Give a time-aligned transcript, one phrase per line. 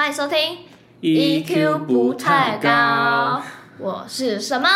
[0.00, 0.56] 欢迎收听
[1.02, 3.42] EQ 不太高，
[3.76, 4.66] 我是什么？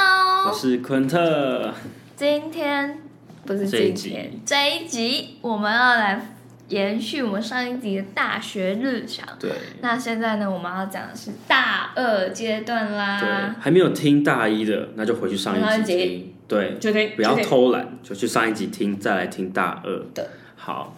[0.46, 1.72] 我是昆特。
[2.14, 2.98] 今天
[3.46, 6.28] 不是今天这一集，我们要来
[6.68, 9.26] 延续我们上一集的大学日常。
[9.40, 9.50] 对
[9.80, 16.34] 那现在呢，我们要讲的是大二阶段啦对啦。，还没有听大一的，那就回去上上一集听。
[16.46, 20.04] 对，就听不要偷懒，就去上一集听，再来听大二。
[20.12, 20.94] 的，好，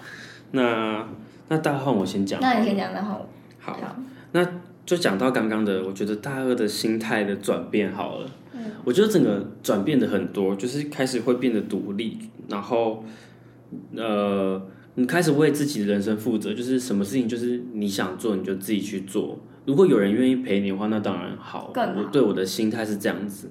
[0.50, 1.06] 那
[1.46, 2.40] 那大二换我先讲。
[2.40, 3.29] 那你先讲，然后
[3.61, 3.79] 好，
[4.36, 4.46] 那
[4.84, 8.30] 就讲到刚刚的，我觉得大二的心态的转变好了。
[8.52, 12.18] 嗯我觉得整个转变的很多，就是开始会变得独立，
[12.48, 13.02] 然后
[13.96, 14.60] 呃，
[14.94, 19.38] 你开始为自己的人生负责，就是什么事情就是你想做你就自己去做。
[19.64, 21.72] 如果有人愿意陪你的话，那当然好。
[21.74, 23.50] 我对我的心态是这样子，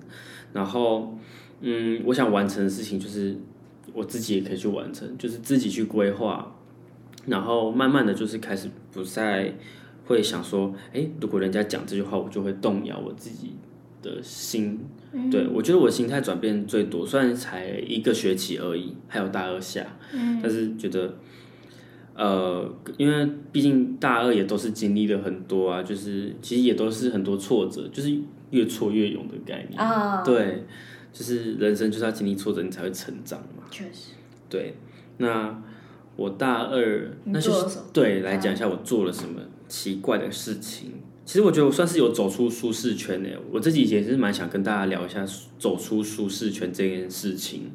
[0.54, 1.18] 然后
[1.62, 3.36] 嗯，我想完成的事情就是
[3.94, 6.56] 我自己也可以去完成，就是自己去规划，
[7.26, 9.54] 然后慢慢的就是开始不再
[10.06, 13.56] 会想说，哎，如果人家讲这句话，我就会动摇我自己
[14.02, 14.80] 的心。
[15.32, 19.86] 对我觉得我心态转变最多，虽然才一个学期而已，还有大二下，
[20.42, 21.14] 但是觉得。
[22.18, 28.18] 呃，因为毕竟大二也都是经历了很多啊，就是其实也都是很多挫折，就是
[28.52, 29.78] 越挫越勇的概念。
[29.78, 30.64] 啊，对，
[31.12, 33.64] 就是人生就是要经历挫折，你才会成长嘛。
[33.70, 34.14] 确实，
[34.48, 34.78] 对，
[35.18, 35.62] 那
[36.16, 37.52] 我大二，你那就
[37.92, 40.92] 对来讲一下我做了什么奇怪的事情。
[41.26, 45.26] 其实我觉得我算是有走出舒适圈的，我自己也是蛮想跟大家聊一下
[45.58, 47.72] 走出舒适圈这件事情。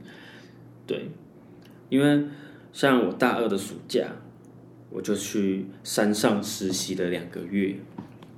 [0.87, 1.09] 对，
[1.89, 2.25] 因为
[2.73, 4.07] 像我大二的暑假，
[4.91, 7.75] 我就去山上实习了两个月。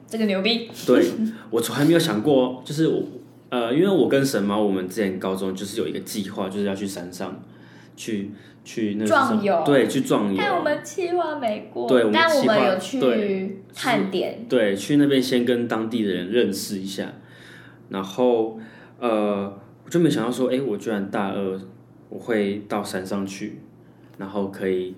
[0.08, 1.10] 这个牛逼，对
[1.50, 3.02] 我从来没有想过，就是我
[3.50, 7.42] 呃，因为我跟神猫，我们之前高中就是有一个计划，就是要去山上
[7.96, 8.30] 去
[8.64, 9.62] 去那个壮游。
[9.64, 17.12] 对，去壮游，但我们计划没过，对我们但我们有去对探点，对，去那边先跟当地的人认识一下，
[17.88, 18.58] 然后
[18.98, 21.60] 呃，我就没想到说，哎，我居然大二
[22.08, 23.60] 我会到山上去，
[24.18, 24.94] 然后可以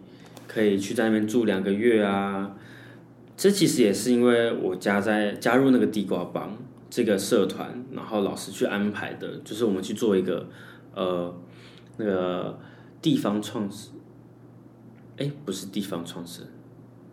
[0.47, 2.55] 可以去在那边住两个月啊。
[3.37, 6.57] 这其实也是因为我加在加入那个地瓜帮
[6.89, 10.47] 这个社团，然后老师去安排的，就是我们去做一个
[10.95, 11.35] 呃
[11.97, 12.57] 那个
[13.05, 13.91] 地方创始，
[15.19, 16.41] 哎，不是地方创始。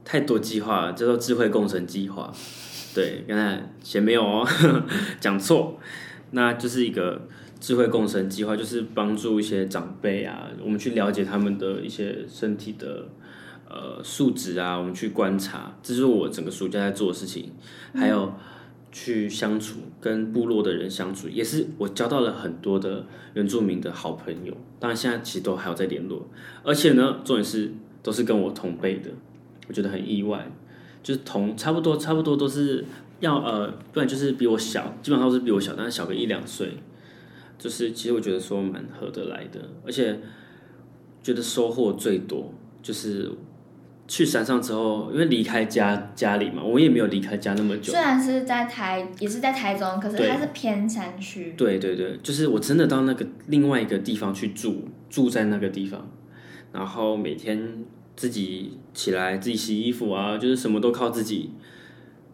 [0.06, 2.34] 太多计划了，叫做智慧共生计划。
[2.96, 4.48] 对，刚才前没有哦，
[5.20, 5.78] 讲错，
[6.32, 7.28] 那就是一个
[7.60, 13.10] 智慧共生计划，就是帮助一些长辈啊，我们去了解他们的一些身体的
[13.70, 17.52] 呃素质啊，我们去观察，这是我整个暑假在做的事情，
[17.94, 18.34] 还有
[18.92, 26.28] 去相处，跟部落的人相处，也是我交到了很多的原住民的好朋友，当然现在其实都还有在联络，
[26.64, 27.72] 而且呢，重点是
[28.04, 29.10] 都是跟我同辈的。
[29.68, 30.52] 我觉得很意外，
[31.02, 32.84] 就是同差不多差不多都是
[33.22, 36.74] 要呃，不然就是比我小，基本上都是比我小，但是小个一两岁。
[37.58, 40.20] 就是其实我觉得说蛮合得来的，而且
[41.22, 43.32] 觉得收获最多就是
[44.12, 48.02] 去山上之后，因为离开家家里嘛，我也没有离开家那么久虽。
[48.02, 56.12] 然是在台，也是在台中，可是它是偏山区，对对对，就是我真的到那个另外一个地方去住，住在那个地方，
[56.74, 57.86] 然后每天
[58.18, 61.52] 自己起来自己洗衣服啊，就是什么都靠自己。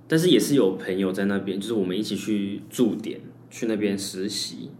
[0.07, 3.21] 但是也是有朋友在那边，就是我们一起去驻点，
[3.51, 4.71] 去那边实习，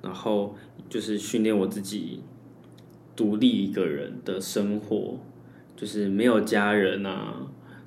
[0.00, 0.54] 然后
[0.88, 2.20] 就是训练我自己
[3.16, 5.18] 独立一个人的生活，
[5.78, 7.36] 就是没有家人啊，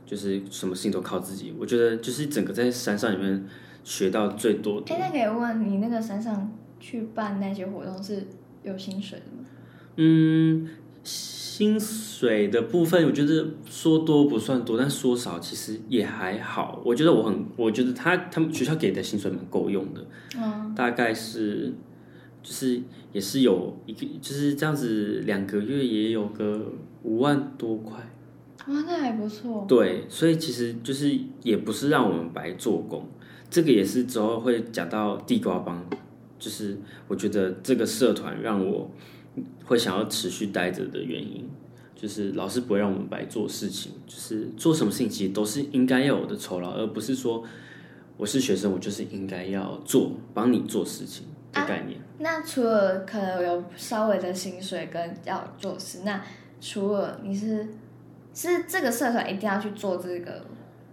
[0.06, 1.54] 就是什么事情都靠自己。
[1.60, 3.46] 我觉得就是整个在山上里面
[3.84, 8.26] 学到最多的哎、那可以问你那个山上去办那些活动是
[8.64, 9.50] 有薪水的吗？
[9.98, 10.70] 嗯，
[11.04, 16.82] 薪水的部分，我觉得说多不算多，但说少其实也还好。
[16.86, 20.06] 我觉得我很，我觉得他他们学校给的薪水蛮够用的，
[20.38, 21.74] 嗯，大概是
[22.42, 22.82] 就是
[23.12, 26.72] 也是有一个就是这样子，两个月也有个
[27.04, 27.98] 五万多块。
[28.68, 29.66] 哇，那还不错。
[29.68, 33.08] 对，所以其实就是也不是让我们白做工，
[33.50, 35.84] 这个也是之后会讲到地瓜帮，
[36.38, 36.78] 就是
[37.08, 38.92] 我觉得这个社团让我
[39.66, 41.50] 会想要持续待着的原因，
[41.96, 47.44] 就是老师不会让我们白做事情，就是做什么事情其实都是应该要有的酬劳，而不是说
[48.18, 52.00] 我是学生我就是应该要做帮你做事情的概念。
[52.20, 56.22] 那除了可能有稍微的薪水跟要做事，那
[56.62, 57.68] 除了你是
[58.34, 60.46] 是这个社团一定要去做这个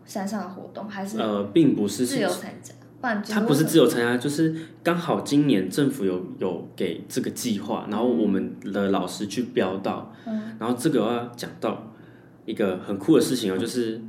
[0.05, 2.75] 山上的活动，还是呃，并不是自由参加？
[3.00, 10.12] 不然就是它不是自由参加，就是刚好今年政府有有给这个计划，然后我们的老师去标到，
[10.59, 11.93] 然后这个我要讲到
[12.44, 14.00] 一个很酷的事情哦，就是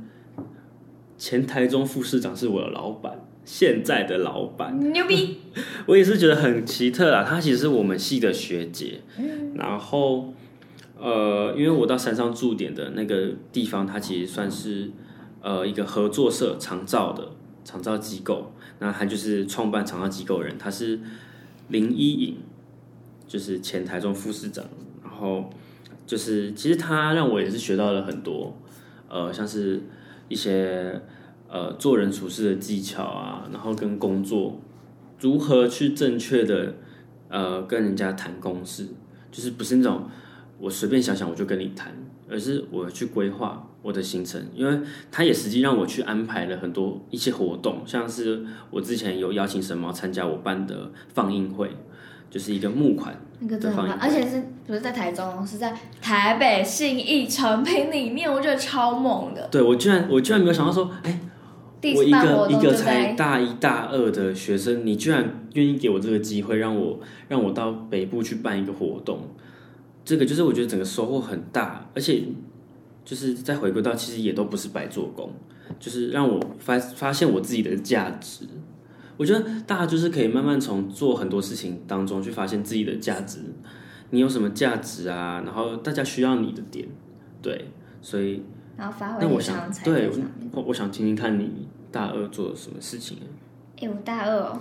[1.16, 3.12] 前台中副市长是我的老板，
[3.44, 5.38] 现在的老板，牛逼，
[5.86, 7.22] 我也是觉得很奇特啊。
[7.22, 9.02] 他其实是我们系的学姐，
[9.54, 10.32] 然后
[11.00, 14.90] 呃，因为我到山上驻点的那个地方，它其实算是
[15.40, 17.30] 呃一个合作社长照的
[17.64, 21.00] 长照机构，那他就是创办长照机构人，他是
[21.68, 22.36] 林一颖，
[23.26, 24.64] 就是前台中副市长，
[25.02, 25.48] 然后
[26.06, 28.56] 就是其实他让我也是学到了很多，
[29.08, 29.82] 呃，像是
[30.28, 31.00] 一些
[31.48, 34.60] 呃做人处事的技巧啊，然后跟工作
[35.18, 36.74] 如何去正确的
[37.28, 38.88] 呃跟人家谈公事，
[39.30, 40.08] 就是不是那种
[40.60, 41.92] 我随便想想我就跟你谈，
[42.30, 44.78] 而是我去规划我的行程，因为
[45.10, 51.70] 他也实际让我去安排了很多一些活动，像是我之前有邀请神猫参加我办的放映会，
[52.30, 53.18] 就是一个募款。
[53.42, 59.48] 那个真的很棒，的放映而且是不是在台中，是在台北信义成品里面，我觉得超猛的。
[59.50, 61.20] 对我居然我居然没有想到说，哎、
[61.96, 69.20] 我一个一个才大一大二的学生，你居然愿意给我这个机会，让我让我到北部去办一个活动，
[70.04, 72.24] 这个就是我觉得整个收获很大，而且
[73.04, 75.30] 就是再回归到其实也都不是白做工，
[75.78, 78.46] 就是让我发发现我自己的价值。
[79.16, 83.40] 我觉得大家就是可以慢慢从做很多事情当中去发现自己的价值，
[84.10, 85.42] 你有什么价值啊？
[85.44, 86.88] 然后大家需要你的点，
[87.42, 87.66] 对，
[88.00, 88.42] 所以
[88.78, 90.10] 然后发挥那我想对。
[90.52, 93.18] 我我想听听看你大二做了什么事情。
[93.80, 94.60] 哎、我大二哦，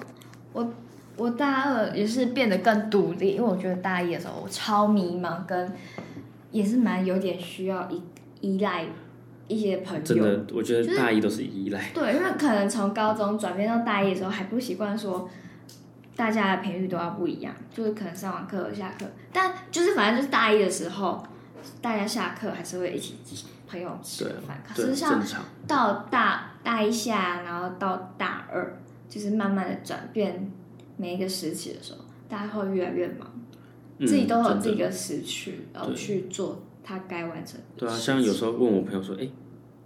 [0.54, 0.74] 我
[1.20, 5.72] 我大二也是变得更独立，因为我觉得大一的时候我超迷茫，跟
[6.50, 8.02] 也是蛮有点需要依
[8.42, 8.86] 依赖
[9.48, 10.02] 一些朋友。
[10.02, 11.92] 真的，我觉得大一都是依赖。
[11.94, 15.30] 对，因为可能从高中转变到大一的时候还不习惯说。
[16.16, 21.24] 大家的频率都要不一样，就是可能上完课、下课，但就是反正就是大一的时候，
[21.82, 23.16] 大家下课还是会一起
[23.66, 24.62] 朋友吃对饭。
[24.68, 25.24] 可，是像。
[25.66, 28.70] 到大大一下，然后到大二，
[29.08, 30.52] 就是慢慢的转变
[31.00, 33.26] 每一个时期的时候，大家会越来越忙，
[33.98, 39.26] 嗯自己都有自己的时区，然后去做他该完成的对啊，像有时候问我朋友说：“哎、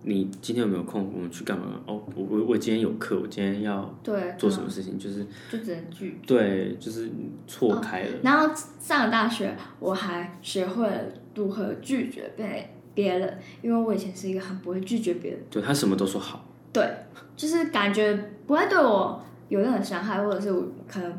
[0.01, 1.11] 你今天有没有空？
[1.13, 4.97] 我们去干嘛？”哦，我我我今天有课，我今天要对做什么事情？
[4.97, 6.19] 就是就只能拒。
[6.25, 7.11] 对，就是
[7.47, 8.09] 错开了。
[8.23, 10.97] 然后上了大学，我还学会了
[11.35, 16.47] 如何拒绝被别人，因为我以前是一个很不会拒绝别人，对他什么都说好。
[16.71, 16.89] 对，
[17.35, 21.13] 就是感觉不会对我有任何伤害，或者是我可能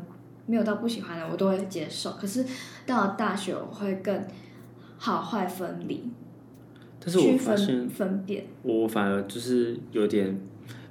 [0.45, 2.11] 没有到不喜欢的，我都会接受。
[2.11, 2.45] 可是
[2.85, 4.21] 到了大学，我会更
[4.97, 6.11] 好坏分离，
[6.99, 8.43] 但是我去发现分分辨。
[8.61, 10.37] 我反而就是有点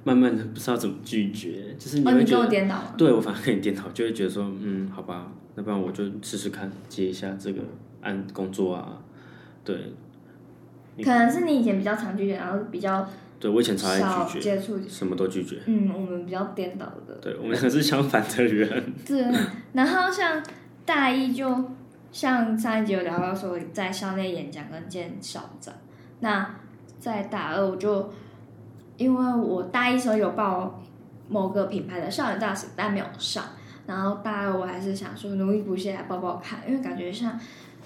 [0.03, 2.95] 慢慢的不知道怎么拒绝，就是你会觉得，颠倒了。
[2.97, 7.61] 对我反而跟你颠倒，就会觉得说，嗯，好吧，那不然我就试试看接一下这个
[8.01, 8.99] 案工作啊。
[9.63, 9.93] 对，
[11.03, 13.07] 可能是你以前比较常拒绝，然后比较
[13.39, 14.79] 对我以前超爱少拒绝，接触。
[14.87, 15.61] 什么都拒绝。
[15.65, 17.13] 嗯，我们比较颠倒的。
[17.21, 18.83] 对我们两个是相反的人。
[19.05, 19.23] 对，
[19.73, 20.43] 然后像
[20.85, 21.71] 大一就
[22.11, 25.73] 像上一集有聊到说在校内演讲跟见校长，
[26.21, 26.55] 那
[26.99, 28.11] 在大二我就
[28.97, 30.81] 因为我大一时候有报
[31.27, 33.43] 某个品牌的校园大使，但没有上，
[33.85, 37.39] 然后大二我还是想说努力不懈来报报看，因为感觉像。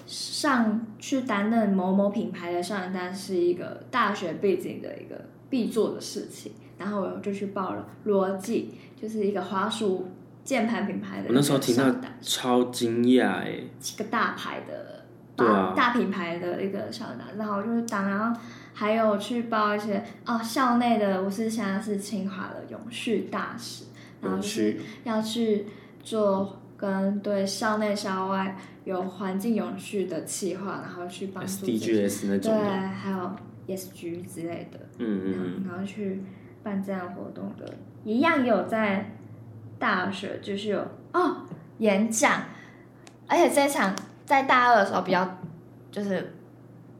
[0.06, 5.14] 上去担任某某品牌的校园大使是一个大学背景的一个
[5.50, 10.08] 必做的事情，然后我就去报了逻辑，就是一个滑鼠
[10.42, 11.28] 键盘品牌的。
[11.28, 11.84] 我那时候听到
[12.22, 15.04] 超惊讶哎，几个大牌的，
[15.36, 18.40] 对啊大品牌的一个校园大使，然后我就是当，然后
[18.72, 23.84] 还有去报一些哦校内的，我是现在是清华的永续大使，
[24.22, 24.76] 然后就是。
[25.04, 25.66] 要去
[26.02, 33.30] 做跟对校内校外有环境永续的企划，然后去帮助 SDGs 那对，种的，还有
[33.76, 36.22] ESG 之类的，嗯嗯然后嗯，然后去
[36.62, 37.72] 办这样活动的，
[38.04, 39.10] 一样有在
[39.78, 41.46] 大学就是有哦
[41.78, 42.42] 演讲，
[43.26, 43.94] 而且这场
[44.26, 45.38] 在大二的时候比较
[45.90, 46.34] 就是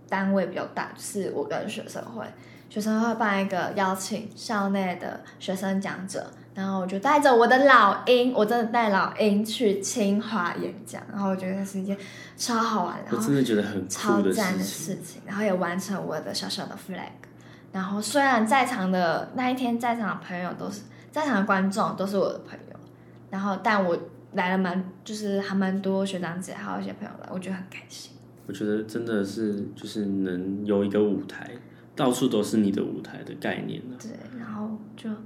[0.08, 2.24] 单位比较大，就是我跟学生会，
[2.68, 11.96] 学生会办一个邀请校内的学生讲者，然后我就带着我的老鹰，我真的带老鹰去清华演讲，然后我觉得是一件
[12.36, 15.22] 超好玩，然后我真的觉得很超赞的事情。
[15.24, 17.12] 然后也完成我的小小的 flag。
[17.72, 22.76] 然后虽然在场的那一天在场的朋友都是在场的观众都是我的朋友，
[23.30, 23.98] 然后但我
[24.34, 28.12] 来了蛮就是还蛮多学长姐还有一些朋友来，我觉得很开心。
[28.46, 31.52] 我觉得真的是就是能有一个舞台，
[31.96, 35.16] 到处都是你的舞台的概念呢、对，然后就嗯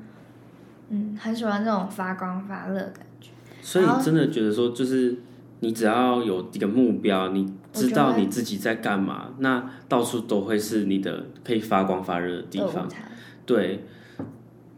[1.24, 3.30] 很喜欢这种发光发热的感觉。
[3.62, 5.16] 所以真的觉得说，就是
[5.60, 12.86] 你只要有一个目标，你知道你自己在干嘛，那到处都会是你的可以发光发热的地方。
[13.46, 13.86] 对，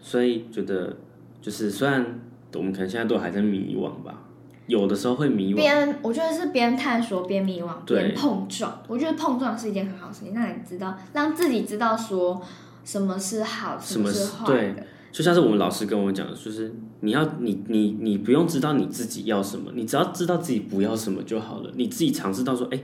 [0.00, 0.96] 所以觉得
[1.42, 2.20] 就是虽然
[2.54, 4.22] 我们可能现在都还在迷惘吧，
[4.68, 12.40] 有的时候会迷惘，边我觉得是边探索边迷惘对边碰撞，我觉得碰撞是一件很好事情，让你知道让自己知道说
[12.84, 14.86] 什么是好，什么是坏对的。
[15.16, 16.70] 就像是我们老师跟我讲的，就是
[17.00, 21.72] 你要你你你不用知道你自己要什么，你只要知道自己不要什么就好了。
[21.74, 22.78] 你自己尝试到说，哎、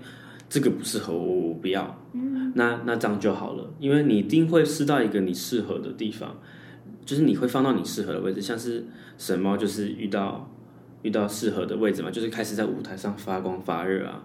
[0.48, 6.38] 这个不适合我，我不要，嗯，那那这样就好了，因为你一定会试到一个你适合的地方，
[7.04, 8.86] 就是你会放到你适合的位置，像是
[9.18, 10.50] 神猫就是遇到
[11.02, 14.24] 遇到适合的位置嘛，就是开始在舞台上发光发热啊。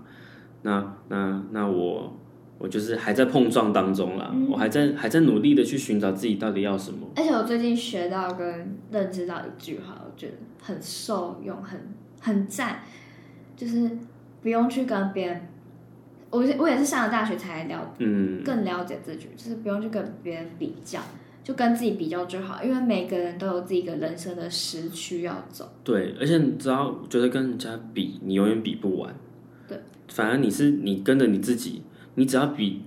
[0.62, 2.18] 那那那我
[2.58, 7.08] 我就是还在碰撞当中啦，我还在还在努力的去寻找自己到底要什么。
[7.16, 11.80] 而且我最近学到跟认知到一句话，我觉得很受用，很
[12.20, 12.80] 很赞，
[13.56, 13.90] 就是
[14.42, 15.42] 不用去跟别人。
[16.30, 21.00] 我我也是上了大学才了嗯，更了解自己，就是不用去跟别人比较，
[21.42, 25.72] 就跟自己比较就好，因为每个人都有自己一个人生的时区要走。
[25.86, 29.16] 对，而且你知道觉得跟人家比，你永远比不完。
[29.70, 31.82] 对，反而你是你跟着你自己，
[32.18, 32.82] 你只要比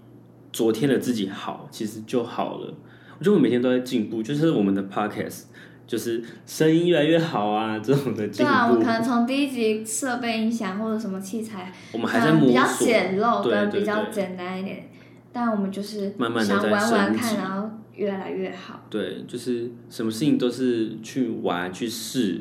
[0.53, 2.75] 昨天的自己好，其实就好了。
[3.19, 5.45] 我觉得我每天都在进步，就是我们的 podcast，
[5.87, 12.87] 就是声音越来越好啊，这种的进步对啊，我可，能从第一集设备音响或者什么器材，我们还在摸可能比较索。
[12.87, 14.89] 简陋跟比较对简单一点，
[15.33, 18.83] 但我们就是想慢慢的在升级玩玩看，然后越来越好。
[18.91, 22.41] 对，就是什么事情都是去玩去试，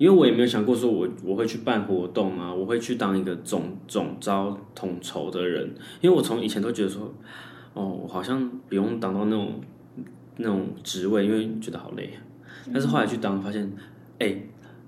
[0.00, 7.12] 因为我也没有想过说我我会去办活动啊，我会去当一个总总招统筹的人，因为我从以前都觉得说，
[7.74, 9.60] 哦，我好像不用当到那种
[10.38, 12.18] 那种职位，因为觉得好累啊。
[12.72, 13.70] 但是后来去当，发现，
[14.18, 14.34] 哎、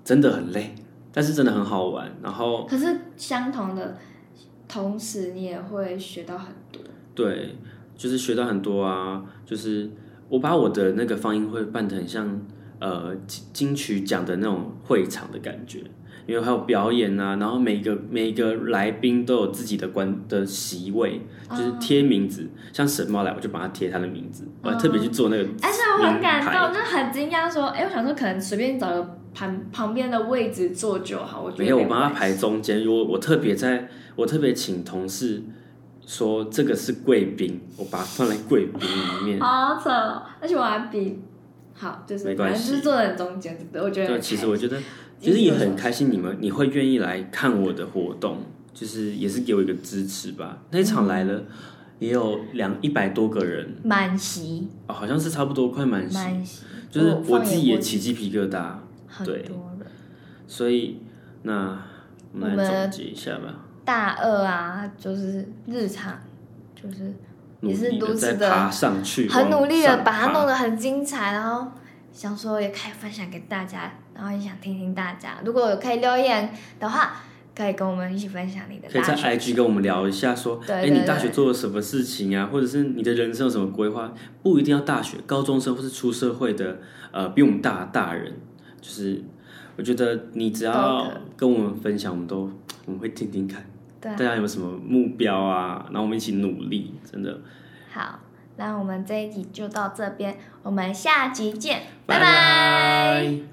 [0.03, 0.73] 真的很累，
[1.11, 2.11] 但是真的很好玩。
[2.23, 3.95] 然后可是相同的，
[4.67, 6.81] 同时你也会学到很多。
[7.13, 7.53] 对，
[7.95, 9.91] 就是学到很多啊，就是
[10.27, 12.41] 我把我的那个放映会办得很像
[12.83, 15.79] 呃金金曲奖的那种会场的感觉，
[16.27, 31.41] 因为还有表演啊，然后每个每个来宾都有自己的关的席位，就是贴名字，像沈猫来我就帮他贴他的名字，我还特别去做那个而且我很感动，就很惊讶说，哎、我想说可能随便找个旁旁边的位置坐就好。
[31.41, 33.87] 我觉得没有，我帮他排中间，我我特别在，
[34.17, 35.41] 我特别请同事
[36.05, 39.39] 说这个是贵宾，我把它放在贵宾里面。
[39.39, 41.19] 好扯哦，而且我还比
[41.73, 42.79] 好，就是没关系。
[42.81, 44.79] 坐在很中间，我觉得对，其实我觉得，
[45.19, 48.37] 其实也很开心，你们你会愿意来看我的活动，
[48.73, 50.63] 就是也是给我一个支持吧。
[50.71, 51.43] 那一场来了，
[51.99, 58.75] 也有两一百多个人，满席，哦，好像是差不多快满席，满席，就是我我自己也起鸡皮疙瘩，
[59.07, 59.41] 很对。
[59.43, 59.87] 多人。
[60.47, 60.99] 所以
[61.41, 61.81] 那
[62.33, 66.19] 我们来总结一下吧，大二啊，就是日常，
[66.75, 67.13] 就是努
[67.69, 71.67] 也是力的再如此的爬上去，很努力的把它弄得很精彩，然后
[72.11, 77.13] 想说也可以分享给大家，然后也想听听大家，如果有可以留言的话，
[77.55, 79.15] 可以跟我们一起分享你的可以在。
[79.15, 82.49] IG 跟我们聊一下，说，哎，你大学做了什么事情啊？
[82.51, 84.11] 或者是你的人生有什么规划？
[84.41, 86.79] 不一定要大学，高中生或是出社会的，
[87.11, 88.33] 呃，比我们大的大人，
[88.81, 89.23] 就是
[89.77, 92.51] 我觉得你只要跟我们分享，我们都
[92.85, 93.63] 我们会听听看，
[94.03, 94.11] 对。
[94.11, 95.85] 啊大家有什么目标啊？
[95.87, 97.39] 然后我们一起努力，真的，
[97.91, 98.19] 好，
[98.57, 102.19] 那我们这一集就到这边，我们下集见，拜。
[102.19, 103.52] 拜拜